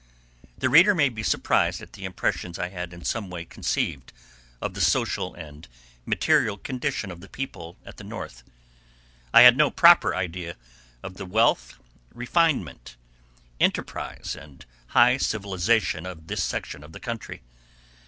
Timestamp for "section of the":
16.43-16.99